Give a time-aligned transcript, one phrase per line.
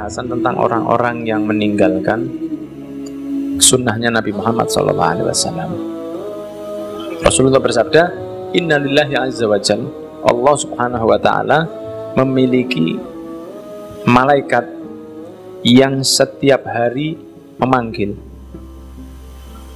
[0.00, 2.24] pembahasan tentang orang-orang yang meninggalkan
[3.60, 5.28] sunnahnya Nabi Muhammad SAW.
[7.20, 8.08] Rasulullah bersabda,
[8.56, 9.60] Innalillahi azza wa
[10.24, 11.68] Allah subhanahu wa ta'ala
[12.16, 12.96] memiliki
[14.08, 14.64] malaikat
[15.68, 17.20] yang setiap hari
[17.60, 18.16] memanggil.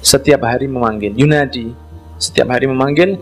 [0.00, 1.12] Setiap hari memanggil.
[1.12, 1.76] Yunadi,
[2.16, 3.20] setiap hari memanggil.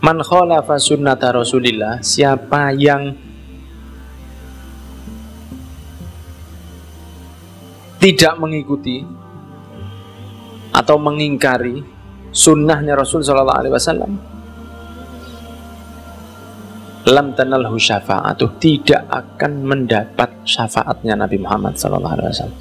[0.00, 3.28] Man khalafa sunnata Rasulillah, siapa yang
[8.00, 9.04] tidak mengikuti
[10.72, 11.84] atau mengingkari
[12.32, 14.12] sunnahnya Rasul Shallallahu Alaihi Wasallam.
[17.10, 22.60] Lam tanalhu syafa'atuh tidak akan mendapat syafaatnya Nabi Muhammad Shallallahu Alaihi Wasallam.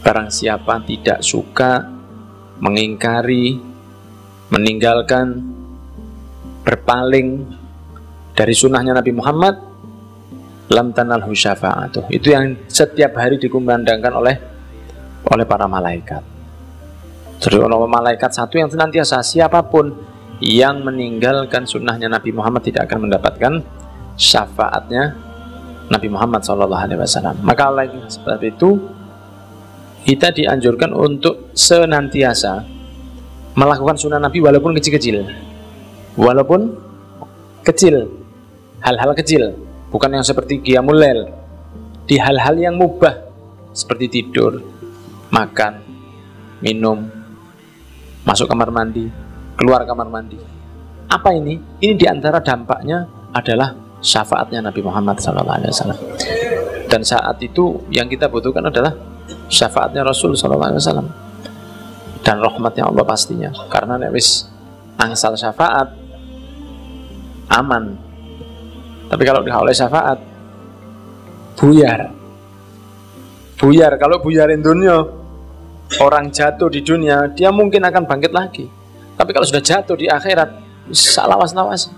[0.00, 1.84] Barang siapa tidak suka
[2.64, 3.60] mengingkari
[4.48, 5.36] meninggalkan
[6.64, 7.44] berpaling
[8.32, 9.67] dari sunnahnya Nabi Muhammad
[10.68, 12.12] lam tanalhu syafa'atuh.
[12.12, 14.36] Itu yang setiap hari dikumandangkan oleh
[15.28, 16.22] oleh para malaikat.
[17.38, 19.94] Jadi kalau malaikat satu yang senantiasa siapa pun
[20.42, 23.52] yang meninggalkan sunnahnya Nabi Muhammad tidak akan mendapatkan
[24.18, 25.14] syafaatnya
[25.88, 27.38] Nabi Muhammad SAW.
[27.42, 28.78] Maka oleh sebab itu
[30.04, 32.64] kita dianjurkan untuk senantiasa
[33.58, 35.26] melakukan sunnah Nabi walaupun kecil-kecil,
[36.14, 36.74] walaupun
[37.66, 38.06] kecil,
[38.82, 41.00] hal-hal kecil, bukan yang seperti qiyamul
[42.08, 43.28] di hal-hal yang mubah
[43.72, 44.58] seperti tidur,
[45.28, 45.84] makan,
[46.64, 47.04] minum,
[48.24, 49.06] masuk kamar mandi,
[49.54, 50.40] keluar kamar mandi.
[51.08, 51.56] Apa ini?
[51.80, 55.96] Ini di antara dampaknya adalah syafaatnya Nabi Muhammad SAW.
[56.88, 58.92] Dan saat itu yang kita butuhkan adalah
[59.48, 60.80] syafaatnya Rasul SAW.
[62.24, 63.52] Dan rahmatnya Allah pastinya.
[63.72, 64.48] Karena wis
[65.00, 65.92] angsal syafaat
[67.52, 68.07] aman.
[69.08, 70.18] Tapi kalau tidak oleh syafaat
[71.56, 72.00] buyar.
[73.58, 73.92] Buyar.
[73.98, 75.02] Kalau buyarin dunia
[75.98, 78.68] orang jatuh di dunia, dia mungkin akan bangkit lagi.
[79.18, 80.54] Tapi kalau sudah jatuh di akhirat,
[80.94, 81.90] salawas-lawas.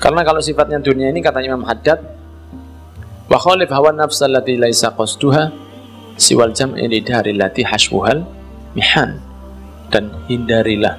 [0.00, 2.00] Karena kalau sifatnya dunia ini katanya Imam Haddad,
[3.28, 5.52] wa khalif hawa nafsa allati laisa qasduha
[6.20, 8.24] siwal jam'i lidari lati hasbuhal
[8.76, 9.20] mihan
[9.88, 10.96] dan hindarilah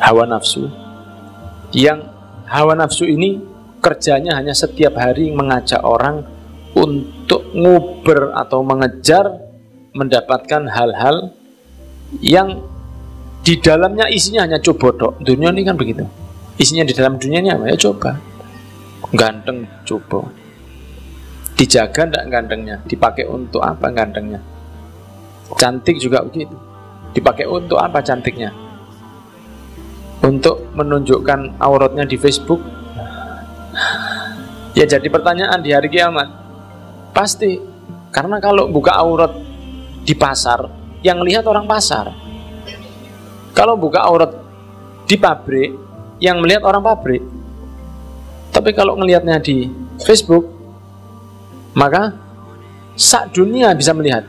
[0.00, 0.68] hawa nafsu
[1.72, 2.11] yang
[2.52, 3.40] hawa nafsu ini
[3.80, 6.22] kerjanya hanya setiap hari mengajak orang
[6.76, 9.40] untuk nguber atau mengejar
[9.96, 11.32] mendapatkan hal-hal
[12.20, 12.60] yang
[13.42, 15.12] di dalamnya isinya hanya coba dok.
[15.24, 16.06] Dunia ini kan begitu.
[16.60, 17.66] Isinya di dalam dunia ini apa?
[17.72, 18.20] Ya coba.
[19.10, 20.30] Ganteng coba.
[21.58, 22.76] Dijaga ndak gantengnya?
[22.86, 24.38] Dipakai untuk apa gantengnya?
[25.58, 26.54] Cantik juga begitu.
[27.12, 28.54] Dipakai untuk apa cantiknya?
[30.22, 32.62] Untuk menunjukkan auratnya di Facebook?
[34.72, 36.28] Ya jadi pertanyaan di hari kiamat.
[37.10, 37.58] Pasti.
[38.12, 39.32] Karena kalau buka aurat
[40.04, 40.68] di pasar
[41.00, 42.12] yang lihat orang pasar.
[43.52, 44.32] Kalau buka aurat
[45.08, 45.72] di pabrik
[46.22, 47.24] yang melihat orang pabrik.
[48.52, 49.66] Tapi kalau ngelihatnya di
[50.04, 50.44] Facebook,
[51.72, 52.12] maka
[52.96, 54.28] sak dunia bisa melihat.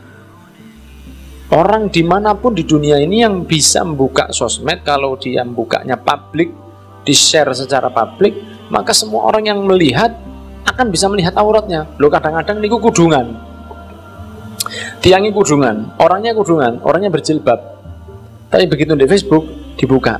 [1.54, 6.50] Orang di mana pun di dunia ini yang bisa membuka sosmed, kalau dia membukanya publik,
[7.06, 8.34] di-share secara publik,
[8.74, 10.18] maka semua orang yang melihat
[10.66, 11.86] akan bisa melihat auratnya.
[12.02, 13.38] Lo kadang-kadang niku kudungan,
[15.06, 17.60] tiangnya kudungan, orangnya kudungan, orangnya berjilbab.
[18.50, 19.46] Tapi begitu di Facebook
[19.78, 20.18] dibuka,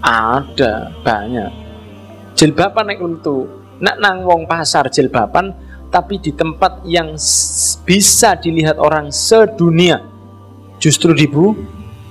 [0.00, 1.68] ada banyak
[2.38, 5.50] jilbaban naik untuk nak nang wong pasar jilbaban
[5.90, 7.18] tapi di tempat yang
[7.82, 10.17] bisa dilihat orang sedunia
[10.78, 11.54] justru dibu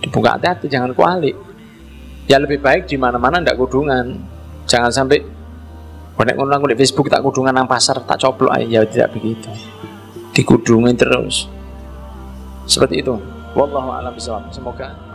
[0.03, 1.35] dibuka hati-hati jangan kualik.
[2.27, 4.19] Ya lebih baik di mana-mana ndak kudungan.
[4.67, 5.23] Jangan sampai
[6.17, 9.53] Nek ngono di Facebook tak kudungan nang pasar tak coplok aja ya tidak begitu.
[10.33, 11.45] Dikudungin terus.
[12.65, 13.13] Seperti itu.
[13.53, 14.17] Wallahu a'lam
[14.49, 15.06] semoga